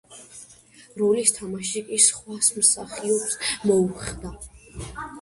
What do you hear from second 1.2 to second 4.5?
თამაში კი სხვა მსახიობს მოუხდა.